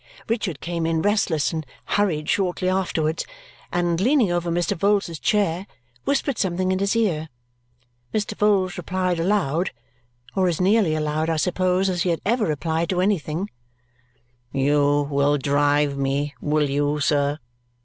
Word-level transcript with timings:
Richard 0.27 0.61
came 0.61 0.87
in 0.87 1.03
restless 1.03 1.53
and 1.53 1.63
hurried 1.85 2.27
shortly 2.27 2.67
afterwards, 2.67 3.23
and 3.71 4.01
leaning 4.01 4.31
over 4.31 4.49
Mr. 4.49 4.75
Vholes's 4.75 5.19
chair, 5.19 5.67
whispered 6.05 6.39
something 6.39 6.71
in 6.71 6.79
his 6.79 6.95
ear. 6.95 7.29
Mr. 8.11 8.33
Vholes 8.35 8.77
replied 8.77 9.19
aloud 9.19 9.69
or 10.35 10.47
as 10.47 10.59
nearly 10.59 10.95
aloud 10.95 11.29
I 11.29 11.35
suppose 11.37 11.87
as 11.87 12.01
he 12.01 12.09
had 12.09 12.21
ever 12.25 12.47
replied 12.47 12.89
to 12.89 12.99
anything 12.99 13.51
"You 14.51 15.07
will 15.07 15.37
drive 15.37 15.95
me, 15.97 16.33
will 16.41 16.67
you, 16.67 16.99
sir? 16.99 17.37